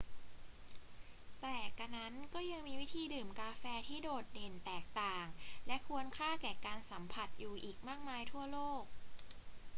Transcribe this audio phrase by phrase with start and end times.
[1.41, 5.25] แต่กระนั้นก็ยังมีวิธีดื่มกาแฟที่โดดเด่นแตกต่าง
[5.67, 8.83] และควรค่าแก่การสัมผัสอยู่อีกมากมายทั่วโลก